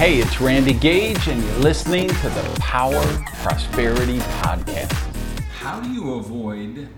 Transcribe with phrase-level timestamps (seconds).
[0.00, 3.04] Hey, it's Randy Gage, and you're listening to the Power
[3.42, 4.94] Prosperity Podcast.
[5.58, 6.88] How do you avoid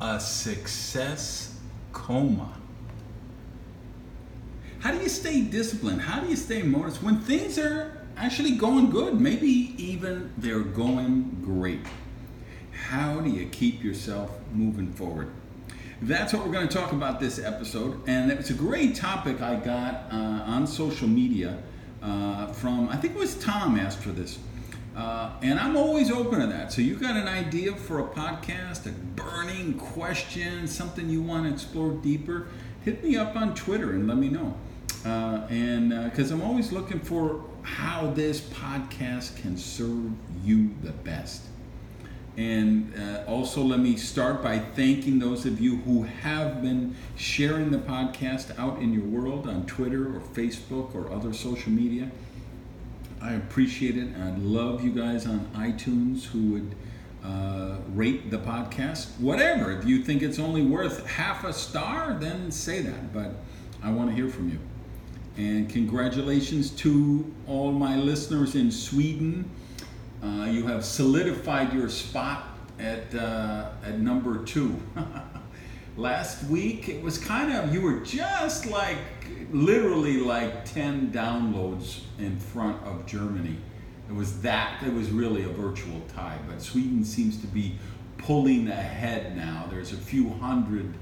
[0.00, 1.54] a success
[1.92, 2.48] coma?
[4.78, 6.00] How do you stay disciplined?
[6.00, 9.20] How do you stay motivated when things are actually going good?
[9.20, 11.80] Maybe even they're going great.
[12.88, 15.30] How do you keep yourself moving forward?
[16.00, 19.56] That's what we're going to talk about this episode, and it's a great topic I
[19.56, 21.58] got uh, on social media
[22.04, 24.38] uh, from, I think it was Tom asked for this.
[24.94, 26.72] Uh, and I'm always open to that.
[26.72, 31.52] So you got an idea for a podcast, a burning question, something you want to
[31.52, 32.46] explore deeper,
[32.84, 34.54] hit me up on Twitter and let me know.
[35.04, 40.12] Uh, and because uh, I'm always looking for how this podcast can serve
[40.44, 41.42] you the best.
[42.36, 47.70] And uh, also, let me start by thanking those of you who have been sharing
[47.70, 52.10] the podcast out in your world on Twitter or Facebook or other social media.
[53.22, 54.08] I appreciate it.
[54.20, 56.74] I love you guys on iTunes who would
[57.24, 59.18] uh, rate the podcast.
[59.20, 59.70] Whatever.
[59.70, 63.12] If you think it's only worth half a star, then say that.
[63.14, 63.30] But
[63.82, 64.58] I want to hear from you.
[65.36, 69.50] And congratulations to all my listeners in Sweden
[70.22, 72.48] uh, you have solidified your spot
[72.78, 74.80] at, uh, at number two.
[75.96, 78.98] Last week, it was kind of, you were just like,
[79.52, 83.56] literally like 10 downloads in front of Germany.
[84.08, 87.78] It was that, it was really a virtual tie, but Sweden seems to be
[88.18, 89.66] pulling ahead now.
[89.70, 90.94] There's a few hundred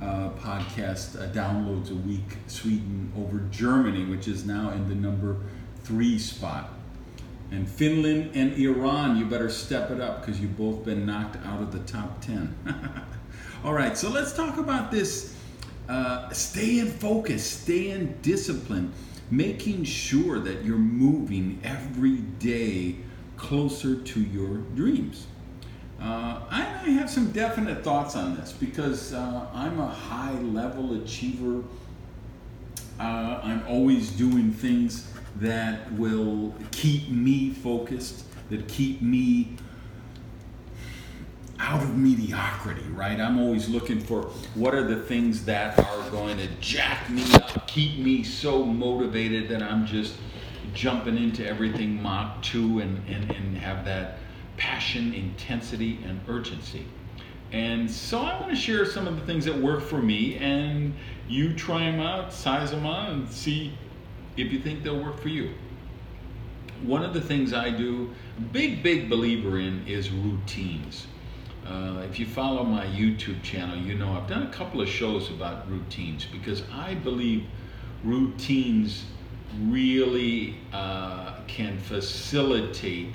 [0.00, 5.36] uh, podcast uh, downloads a week, Sweden over Germany, which is now in the number
[5.84, 6.70] three spot.
[7.50, 11.60] And Finland and Iran, you better step it up because you've both been knocked out
[11.60, 12.54] of the top 10.
[13.64, 15.34] All right, so let's talk about this
[15.88, 18.92] uh, staying focused, staying disciplined,
[19.30, 22.96] making sure that you're moving every day
[23.36, 25.26] closer to your dreams.
[26.00, 30.94] Uh, I, I, have some definite thoughts on this because uh, I'm a high level
[30.94, 31.62] achiever.
[32.98, 39.56] Uh, I'm always doing things that will keep me focused, that keep me
[41.60, 43.20] out of mediocrity, right?
[43.20, 44.22] I'm always looking for
[44.54, 49.48] what are the things that are going to jack me up, keep me so motivated
[49.50, 50.14] that I'm just
[50.72, 54.18] jumping into everything Mach 2 and, and, and have that
[54.56, 56.86] passion, intensity, and urgency.
[57.52, 60.94] And so I want to share some of the things that work for me, and
[61.28, 63.72] you try them out, size them on, and see
[64.40, 65.50] if you think they'll work for you.
[66.82, 68.10] One of the things I do,
[68.52, 71.06] big, big believer in, is routines.
[71.66, 75.30] Uh, if you follow my YouTube channel, you know I've done a couple of shows
[75.30, 77.44] about routines because I believe
[78.02, 79.04] routines
[79.64, 83.14] really uh, can facilitate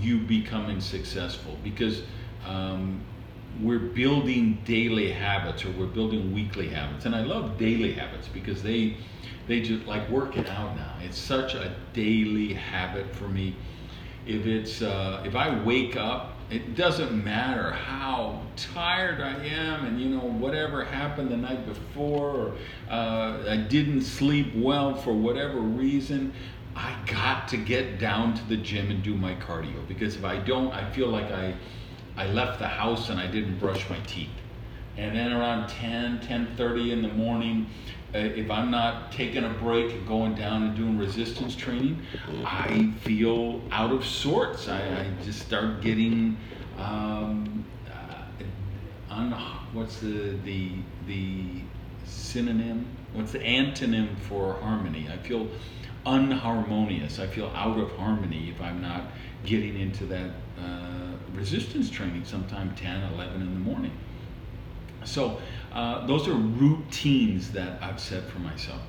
[0.00, 2.02] you becoming successful because
[2.46, 3.00] um,
[3.60, 7.04] we're building daily habits or we're building weekly habits.
[7.04, 8.96] And I love daily habits because they
[9.48, 10.94] they just like working out now.
[11.02, 13.56] It's such a daily habit for me.
[14.26, 20.00] If it's uh, if I wake up, it doesn't matter how tired I am, and
[20.00, 22.52] you know whatever happened the night before, or
[22.90, 26.32] uh, I didn't sleep well for whatever reason.
[26.74, 30.38] I got to get down to the gym and do my cardio because if I
[30.38, 31.54] don't, I feel like I
[32.16, 34.28] I left the house and I didn't brush my teeth.
[34.96, 37.66] And then around 10, 10:30 in the morning,
[38.14, 42.02] uh, if I'm not taking a break and going down and doing resistance training,
[42.44, 44.68] I feel out of sorts.
[44.68, 46.36] I, I just start getting
[46.78, 49.32] um, uh, un,
[49.72, 50.72] what's the the
[51.06, 51.62] the
[52.04, 52.86] synonym?
[53.14, 55.08] What's the antonym for harmony?
[55.10, 55.48] I feel
[56.04, 57.18] unharmonious.
[57.18, 59.04] I feel out of harmony if I'm not
[59.44, 63.92] getting into that uh, resistance training sometime 10, 11 in the morning.
[65.04, 65.40] So
[65.72, 68.80] uh, those are routines that I've set for myself.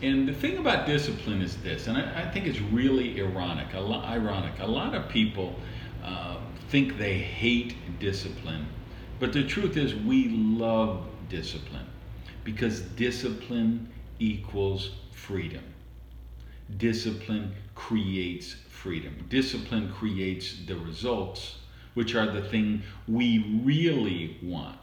[0.00, 3.74] And the thing about discipline is this, and I, I think it's really ironic.
[3.74, 4.52] A lo- ironic.
[4.60, 5.56] A lot of people
[6.04, 6.36] uh,
[6.68, 8.66] think they hate discipline,
[9.18, 11.86] but the truth is we love discipline
[12.44, 15.62] because discipline equals freedom.
[16.76, 19.26] Discipline creates freedom.
[19.28, 21.58] Discipline creates the results,
[21.94, 24.78] which are the thing we really want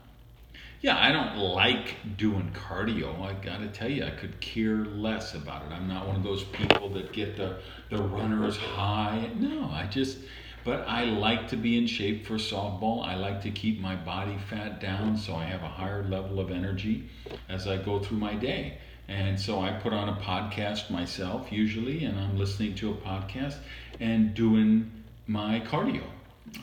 [0.85, 3.19] yeah, I don't like doing cardio.
[3.19, 5.73] I got to tell you, I could care less about it.
[5.73, 7.57] I'm not one of those people that get the
[7.89, 9.31] the runners high.
[9.35, 10.19] No, I just
[10.63, 13.03] but I like to be in shape for softball.
[13.03, 16.51] I like to keep my body fat down so I have a higher level of
[16.51, 17.09] energy
[17.49, 18.77] as I go through my day.
[19.07, 23.57] And so I put on a podcast myself usually, and I'm listening to a podcast
[23.99, 24.91] and doing
[25.27, 26.03] my cardio.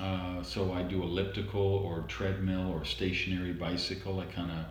[0.00, 4.20] Uh, so I do elliptical or treadmill or stationary bicycle.
[4.20, 4.64] I kind of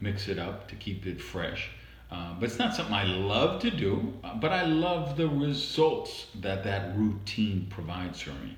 [0.00, 1.70] mix it up to keep it fresh.
[2.10, 6.26] Uh, but it's not something I love to do, uh, but I love the results
[6.40, 8.56] that that routine provides for me.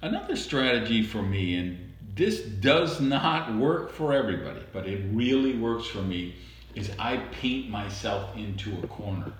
[0.00, 5.86] Another strategy for me, and this does not work for everybody, but it really works
[5.86, 6.34] for me,
[6.74, 9.32] is I paint myself into a corner.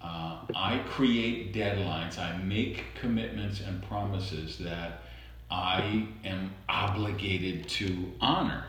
[0.00, 5.02] Uh, I create deadlines, I make commitments and promises that
[5.50, 8.64] I am obligated to honor.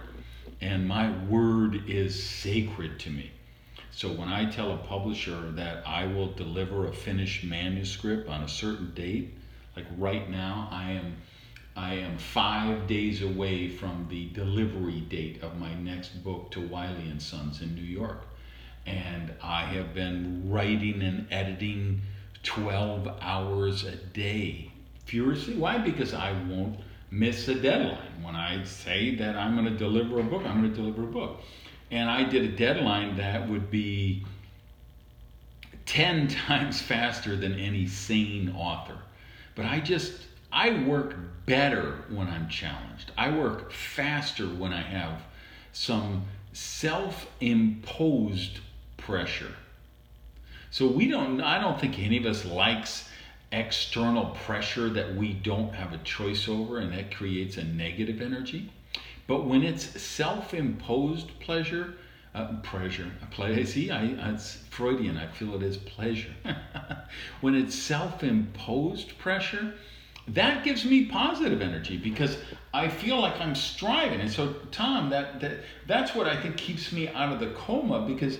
[0.62, 3.32] And my word is sacred to me.
[3.92, 8.48] So when I tell a publisher that I will deliver a finished manuscript on a
[8.48, 9.34] certain date,
[9.76, 11.16] like right now, I am
[11.76, 17.10] I am five days away from the delivery date of my next book to Wiley
[17.10, 18.28] and Sons in New York.
[18.86, 22.02] And I have been writing and editing
[22.44, 24.72] 12 hours a day
[25.06, 25.56] furiously.
[25.56, 25.78] Why?
[25.80, 26.80] Because I won't
[27.10, 28.22] miss a deadline.
[28.22, 31.08] When I say that I'm going to deliver a book, I'm going to deliver a
[31.08, 31.42] book.
[31.92, 34.26] And I did a deadline that would be
[35.86, 38.98] 10 times faster than any sane author.
[39.56, 40.14] But I just,
[40.54, 41.16] I work
[41.48, 43.12] better when I'm challenged.
[43.18, 45.24] I work faster when I have
[45.74, 48.60] some self imposed
[48.98, 49.56] pressure.
[50.70, 53.10] So we don't, I don't think any of us likes
[53.52, 58.72] external pressure that we don't have a choice over and that creates a negative energy.
[59.28, 61.94] But when it's self-imposed pleasure,
[62.36, 65.18] uh, pleasure, play, see, I, it's Freudian.
[65.18, 66.34] I feel it as pleasure.
[67.42, 69.76] when it's self-imposed pressure,
[70.30, 72.38] that gives me positive energy because
[72.74, 74.22] I feel like I'm striving.
[74.22, 78.06] And so, Tom, that, that that's what I think keeps me out of the coma
[78.08, 78.38] because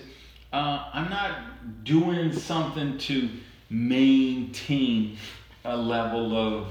[0.52, 3.28] uh, I'm not doing something to
[3.70, 5.18] maintain
[5.64, 6.68] a level of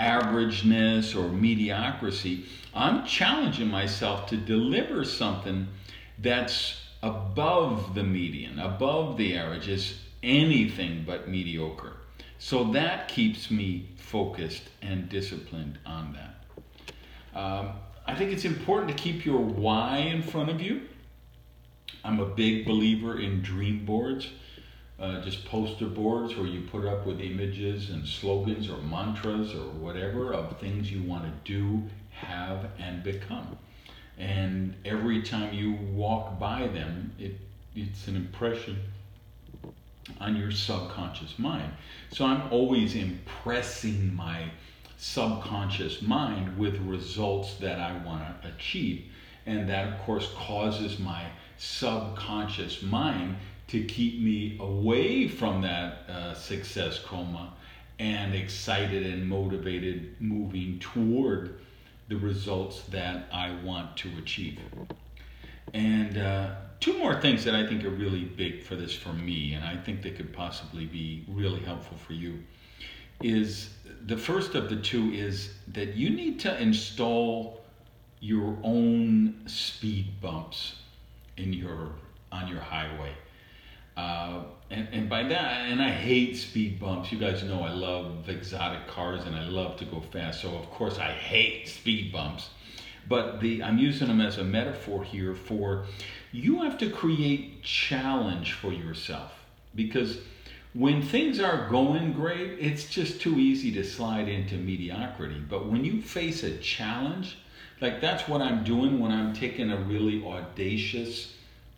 [0.00, 2.46] averageness or mediocrity.
[2.74, 5.68] I'm challenging myself to deliver something
[6.18, 11.97] that's above the median, above the average, is anything but mediocre.
[12.38, 17.38] So that keeps me focused and disciplined on that.
[17.38, 17.72] Um,
[18.06, 20.82] I think it's important to keep your why in front of you.
[22.04, 24.28] I'm a big believer in dream boards
[25.00, 29.68] uh, just poster boards where you put up with images and slogans or mantras or
[29.70, 33.56] whatever of things you want to do, have, and become.
[34.18, 37.36] And every time you walk by them, it,
[37.76, 38.78] it's an impression
[40.20, 41.72] on your subconscious mind.
[42.12, 44.50] So I'm always impressing my
[44.96, 49.04] subconscious mind with results that I want to achieve.
[49.46, 51.24] And that, of course, causes my
[51.56, 53.36] subconscious mind
[53.68, 57.52] to keep me away from that uh, success coma
[57.98, 61.58] and excited and motivated moving toward
[62.08, 64.58] the results that I want to achieve.
[65.74, 69.54] And uh, two more things that I think are really big for this for me,
[69.54, 72.38] and I think they could possibly be really helpful for you,
[73.22, 73.70] is
[74.06, 77.60] the first of the two is that you need to install
[78.20, 80.76] your own speed bumps
[81.36, 81.90] in your
[82.30, 83.12] on your highway.
[83.96, 87.10] Uh, and, and by that, and I hate speed bumps.
[87.10, 90.42] You guys know I love exotic cars and I love to go fast.
[90.42, 92.50] So of course I hate speed bumps.
[93.08, 95.86] But the I'm using them as a metaphor here for
[96.32, 99.32] you have to create challenge for yourself
[99.74, 100.18] because
[100.74, 105.40] when things are going great, it's just too easy to slide into mediocrity.
[105.48, 107.38] But when you face a challenge,
[107.80, 111.34] like that's what I'm doing when I'm taking a really audacious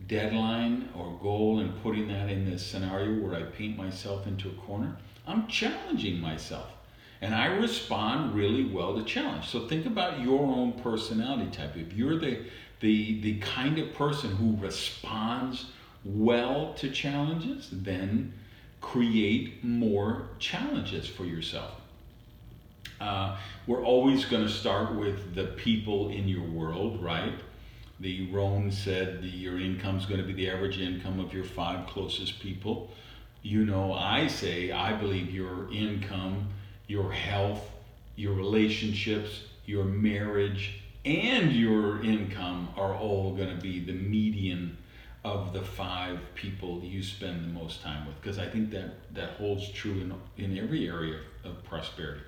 [0.06, 4.66] deadline or goal and putting that in this scenario where I paint myself into a
[4.66, 4.96] corner,
[5.26, 6.70] I'm challenging myself.
[7.22, 9.48] And I respond really well to challenge.
[9.48, 11.76] So think about your own personality type.
[11.76, 12.44] If you're the,
[12.80, 15.66] the, the kind of person who responds
[16.04, 18.32] well to challenges, then
[18.80, 21.72] create more challenges for yourself.
[23.00, 23.36] Uh,
[23.66, 27.34] we're always going to start with the people in your world, right?
[28.00, 31.44] The Rohn said the, your income is going to be the average income of your
[31.44, 32.90] five closest people.
[33.42, 36.48] You know, I say I believe your income,
[36.90, 37.70] your health,
[38.16, 44.76] your relationships, your marriage, and your income are all going to be the median
[45.22, 49.30] of the five people you spend the most time with because I think that that
[49.34, 52.22] holds true in, in every area of prosperity.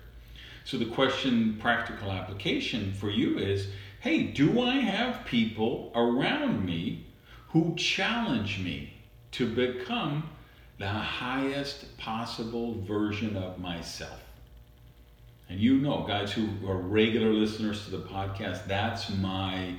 [0.64, 3.66] So the question practical application for you is
[3.98, 7.06] hey, do I have people around me
[7.48, 8.94] who challenge me
[9.32, 10.28] to become
[10.78, 14.20] the highest possible version of myself.
[15.52, 19.74] And you know, guys who are regular listeners to the podcast, that's my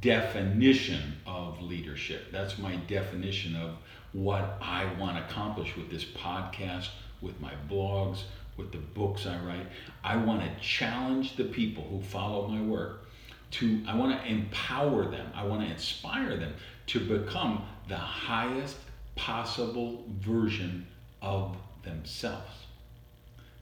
[0.00, 2.32] definition of leadership.
[2.32, 3.76] That's my definition of
[4.12, 6.88] what I want to accomplish with this podcast,
[7.22, 8.24] with my blogs,
[8.56, 9.66] with the books I write.
[10.02, 13.06] I want to challenge the people who follow my work
[13.52, 16.54] to, I want to empower them, I want to inspire them
[16.88, 18.78] to become the highest
[19.14, 20.88] possible version
[21.22, 22.63] of themselves.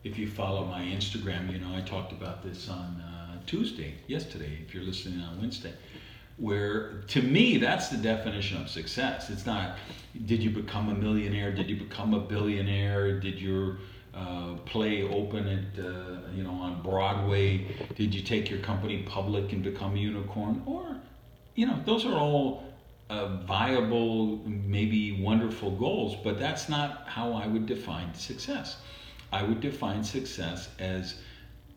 [0.04, 4.59] If you follow my Instagram, you know I talked about this on uh, Tuesday, yesterday,
[4.66, 5.73] if you're listening on Wednesday,
[6.38, 9.30] where to me that's the definition of success.
[9.30, 9.76] It's not
[10.26, 13.78] did you become a millionaire, did you become a billionaire, did your
[14.12, 19.52] uh, play open at uh, you know on Broadway, did you take your company public
[19.52, 20.97] and become a unicorn, or
[21.54, 22.64] you know those are all
[23.09, 28.78] uh, viable, maybe wonderful goals, but that's not how I would define success.
[29.33, 31.17] I would define success as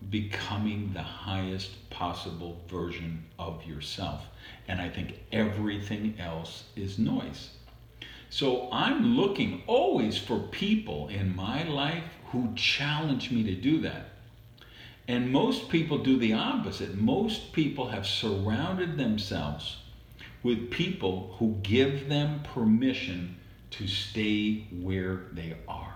[0.10, 4.28] becoming the highest possible version of yourself.
[4.68, 7.52] And I think everything else is noise.
[8.30, 14.08] So I'm looking always for people in my life who challenge me to do that.
[15.08, 16.96] And most people do the opposite.
[16.96, 19.78] Most people have surrounded themselves
[20.44, 23.38] with people who give them permission
[23.72, 25.96] to stay where they are.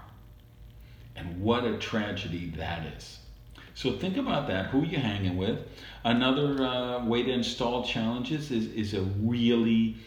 [1.20, 3.20] And what a tragedy that is.
[3.76, 4.68] So think about that.
[4.68, 5.60] Who you hanging with?
[6.04, 9.98] Another uh, way to install challenges is, is a really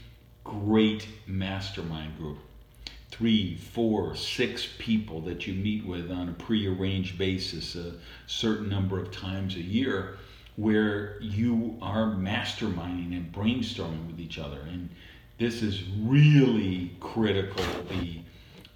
[0.44, 2.38] great mastermind group.
[3.10, 7.94] Three, four, six people that you meet with on a prearranged basis a
[8.26, 10.16] certain number of times a year
[10.56, 14.60] where you are masterminding and brainstorming with each other.
[14.60, 14.88] And
[15.38, 18.20] this is really critical the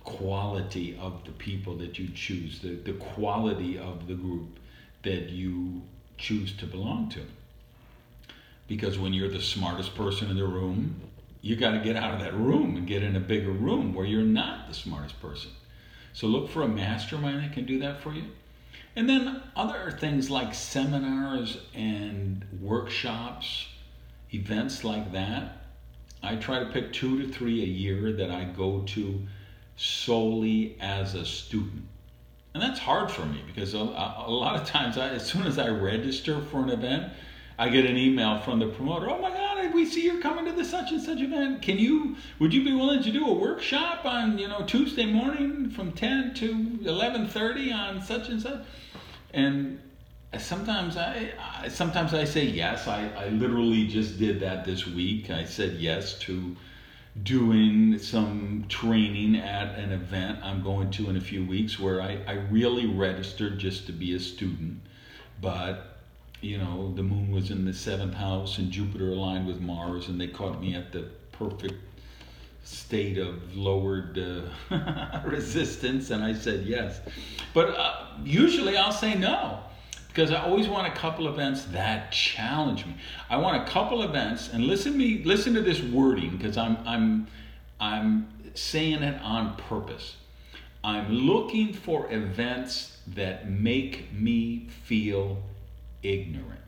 [0.06, 4.58] quality of the people that you choose, the, the quality of the group
[5.02, 5.82] that you
[6.16, 7.20] choose to belong to.
[8.68, 11.00] Because when you're the smartest person in the room,
[11.42, 14.06] you got to get out of that room and get in a bigger room where
[14.06, 15.50] you're not the smartest person.
[16.12, 18.24] So look for a mastermind that can do that for you.
[18.94, 23.66] And then other things like seminars and workshops,
[24.32, 25.64] events like that.
[26.22, 29.26] I try to pick two to three a year that I go to
[29.76, 31.84] solely as a student.
[32.54, 35.58] And that's hard for me because a, a lot of times, I, as soon as
[35.58, 37.12] I register for an event,
[37.58, 39.10] I get an email from the promoter.
[39.10, 41.60] Oh my God, we see you're coming to the such and such event.
[41.60, 42.16] Can you?
[42.38, 46.34] Would you be willing to do a workshop on you know Tuesday morning from 10
[46.34, 48.60] to 11:30 on such and such?
[49.34, 49.80] And
[50.38, 52.88] sometimes I, I sometimes I say yes.
[52.88, 55.30] I, I literally just did that this week.
[55.30, 56.56] I said yes to
[57.22, 62.18] doing some training at an event I'm going to in a few weeks where I,
[62.26, 64.80] I really registered just to be a student.
[65.40, 65.98] But,
[66.40, 70.20] you know, the moon was in the seventh house and Jupiter aligned with Mars, and
[70.20, 71.74] they caught me at the perfect
[72.64, 77.00] state of lowered uh, resistance, and I said yes.
[77.54, 79.60] But uh, usually I'll say no
[80.16, 82.96] because I always want a couple events that challenge me.
[83.28, 87.26] I want a couple events, and listen me listen to this wording because I'm I'm
[87.78, 90.16] I'm saying it on purpose.
[90.82, 95.36] I'm looking for events that make me feel
[96.02, 96.60] ignorant.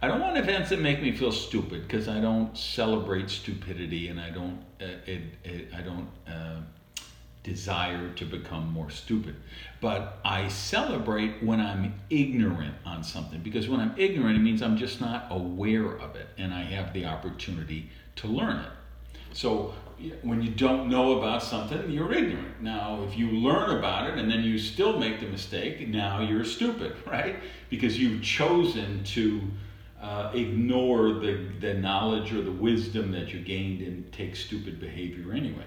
[0.00, 4.20] I don't want events that make me feel stupid because I don't celebrate stupidity and
[4.20, 6.08] I don't uh, it, it, I don't.
[6.24, 6.60] Uh,
[7.42, 9.34] desire to become more stupid.
[9.80, 14.76] But I celebrate when I'm ignorant on something because when I'm ignorant, it means I'm
[14.76, 18.70] just not aware of it and I have the opportunity to learn it.
[19.32, 19.74] So
[20.22, 22.60] when you don't know about something, you're ignorant.
[22.60, 26.44] Now, if you learn about it and then you still make the mistake, now you're
[26.44, 27.36] stupid, right?
[27.70, 29.40] Because you've chosen to
[30.00, 35.32] uh, ignore the, the knowledge or the wisdom that you gained and take stupid behavior
[35.32, 35.64] anyway.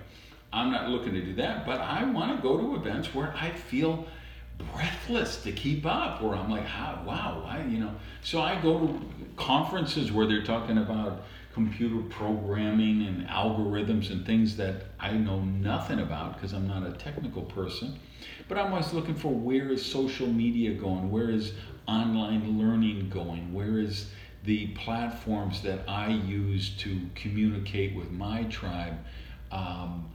[0.54, 3.52] I'm not looking to do that, but I want to go to events where I
[3.52, 4.08] feel
[4.74, 7.92] breathless to keep up, where I'm like, how, wow, why, you know.
[8.22, 9.02] So I go to
[9.36, 11.24] conferences where they're talking about
[11.54, 16.92] computer programming and algorithms and things that I know nothing about because I'm not a
[16.94, 17.98] technical person.
[18.48, 21.10] But I'm always looking for where is social media going?
[21.10, 21.54] Where is
[21.88, 23.54] online learning going?
[23.54, 24.12] Where is
[24.44, 28.98] the platforms that I use to communicate with my tribe?
[29.52, 30.10] Um,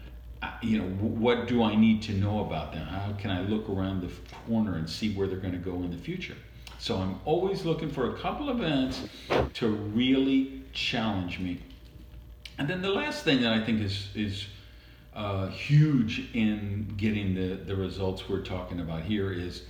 [0.63, 2.87] you know, what do I need to know about them?
[2.87, 4.11] How can I look around the
[4.47, 6.37] corner and see where they're going to go in the future?
[6.79, 9.03] So I'm always looking for a couple of events
[9.55, 11.61] to really challenge me.
[12.59, 14.47] And then the last thing that I think is is
[15.15, 19.63] uh, huge in getting the, the results we're talking about here is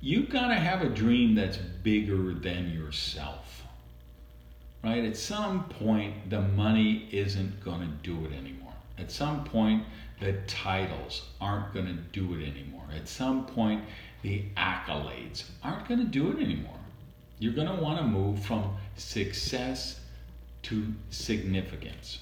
[0.00, 3.62] you've got to have a dream that's bigger than yourself.
[4.82, 5.04] Right?
[5.04, 8.69] At some point, the money isn't going to do it anymore.
[9.00, 9.84] At some point,
[10.20, 12.84] the titles aren't going to do it anymore.
[12.94, 13.82] At some point,
[14.22, 16.78] the accolades aren't going to do it anymore.
[17.38, 20.00] You're going to want to move from success
[20.64, 22.18] to significance.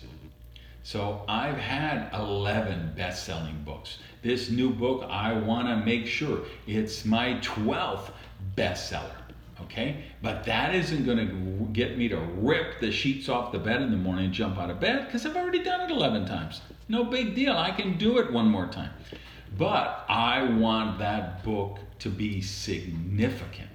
[0.85, 3.99] So I've had 11 best selling books.
[4.23, 8.11] This new book, I want to make sure it's my 12th
[8.57, 9.28] bestseller.
[9.63, 10.05] Okay?
[10.23, 13.91] But that isn't going to get me to rip the sheets off the bed in
[13.91, 16.61] the morning and jump out of bed because I've already done it 11 times.
[16.89, 17.53] No big deal.
[17.53, 18.91] I can do it one more time.
[19.57, 23.69] But I want that book to be significant.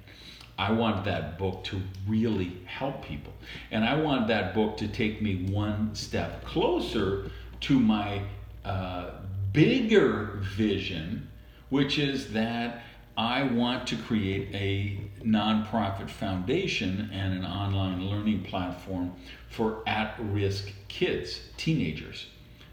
[0.56, 3.32] I want that book to really help people.
[3.70, 8.22] And I want that book to take me one step closer to my
[8.64, 9.10] uh,
[9.52, 11.28] bigger vision,
[11.70, 12.84] which is that
[13.16, 19.12] I want to create a nonprofit foundation and an online learning platform
[19.48, 22.26] for at risk kids, teenagers,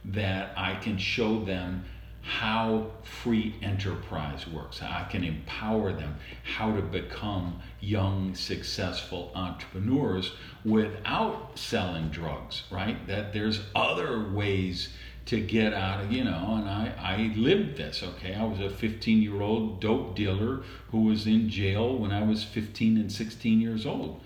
[0.04, 1.86] that I can show them
[2.22, 4.82] how free enterprise works.
[4.82, 10.34] I can empower them how to become young, successful entrepreneurs
[10.64, 13.08] without selling drugs, right?
[13.08, 14.90] That there's other ways
[15.26, 18.34] to get out of, you know, and I, I lived this, okay?
[18.34, 22.44] I was a 15 year old dope dealer who was in jail when I was
[22.44, 24.22] 15 and 16 years old.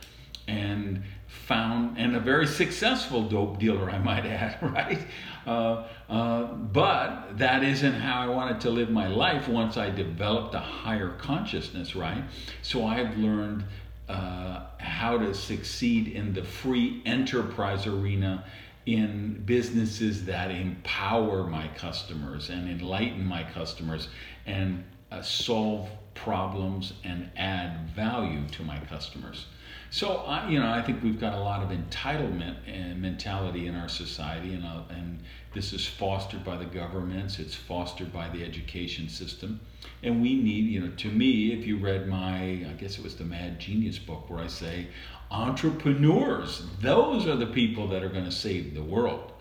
[0.48, 5.00] And found, and a very successful dope dealer, I might add, right?
[5.46, 10.56] Uh, uh, but that isn't how I wanted to live my life once I developed
[10.56, 12.24] a higher consciousness, right?
[12.62, 13.66] So I've learned
[14.08, 18.44] uh, how to succeed in the free enterprise arena
[18.86, 24.08] in businesses that empower my customers and enlighten my customers
[24.46, 29.48] and uh, solve problems and add value to my customers.
[29.90, 33.76] So, I, you know, I think we've got a lot of entitlement and mentality in
[33.76, 35.22] our society, and, uh, and
[35.54, 39.62] this is fostered by the governments, it's fostered by the education system.
[40.04, 43.16] And we need, you know, to me, if you read my, I guess it was
[43.16, 44.88] the Mad Genius book, where I say,
[45.32, 49.32] entrepreneurs, those are the people that are going to save the world.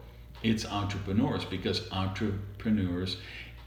[0.43, 3.17] It's entrepreneurs because entrepreneurs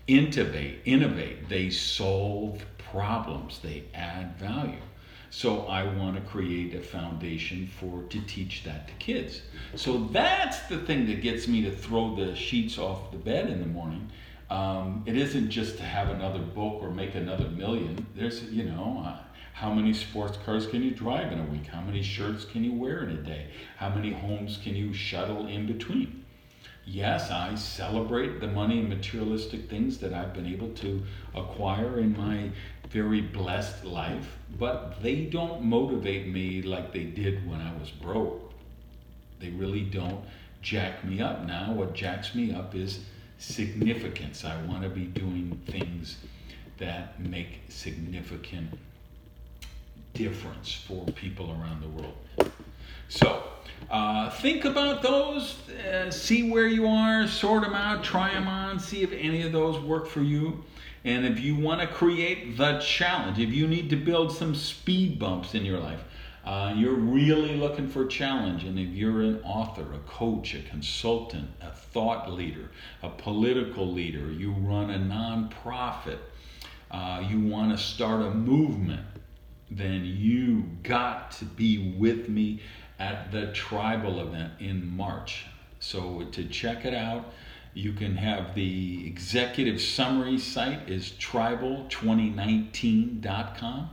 [0.08, 4.82] innovate, innovate, they solve problems, they add value.
[5.30, 9.42] So I want to create a foundation for to teach that to kids.
[9.76, 13.60] So that's the thing that gets me to throw the sheets off the bed in
[13.60, 14.10] the morning.
[14.50, 18.06] Um, it isn't just to have another book or make another million.
[18.16, 19.18] There's, you know, uh,
[19.60, 21.66] how many sports cars can you drive in a week?
[21.66, 23.48] How many shirts can you wear in a day?
[23.78, 26.24] How many homes can you shuttle in between?
[26.86, 31.02] Yes, I celebrate the money and materialistic things that I've been able to
[31.34, 32.52] acquire in my
[32.92, 38.54] very blessed life, but they don't motivate me like they did when I was broke.
[39.40, 40.24] They really don't
[40.62, 41.48] jack me up.
[41.48, 43.00] Now, what jacks me up is
[43.40, 44.46] significance.
[44.46, 46.18] I want to be doing things
[46.78, 48.78] that make significant
[50.18, 52.52] difference for people around the world.
[53.10, 53.44] So,
[53.90, 58.80] uh, think about those, uh, see where you are, sort them out, try them on,
[58.80, 60.64] see if any of those work for you.
[61.06, 65.20] And if you want to create the challenge, if you need to build some speed
[65.20, 66.04] bumps in your life,
[66.44, 68.64] uh, you're really looking for challenge.
[68.64, 72.72] And if you're an author, a coach, a consultant, a thought leader,
[73.04, 76.20] a political leader, you run a nonprofit,
[76.92, 79.06] uh, you want to start a movement,
[79.78, 82.62] then you got to be with me
[83.00, 85.48] at the tribal event in March.
[85.80, 87.34] So to check it out,
[87.74, 93.90] you can have the executive summary site is tribal2019.com.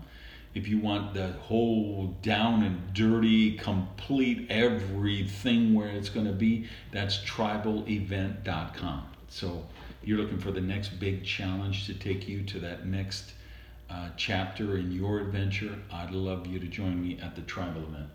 [0.55, 6.66] If you want the whole down and dirty, complete everything where it's going to be,
[6.92, 9.07] that's tribalevent.com.
[9.29, 9.66] So
[10.03, 13.34] you're looking for the next big challenge to take you to that next
[13.94, 15.78] uh, chapter in your adventure.
[15.92, 18.09] I'd love you to join me at the tribal event.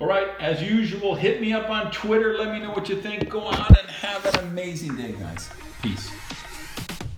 [0.00, 2.36] All right, as usual, hit me up on Twitter.
[2.38, 3.28] Let me know what you think.
[3.28, 5.50] Go on and have an amazing day, guys.
[5.82, 6.10] Peace.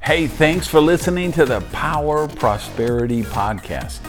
[0.02, 4.00] Hey, thanks for listening to the Power Prosperity Podcast.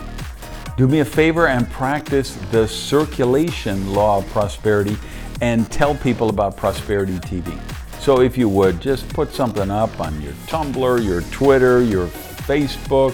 [0.77, 4.97] Do me a favor and practice the circulation law of prosperity
[5.41, 7.57] and tell people about Prosperity TV.
[8.01, 13.13] So, if you would, just put something up on your Tumblr, your Twitter, your Facebook,